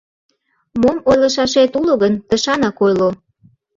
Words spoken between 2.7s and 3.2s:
ойло...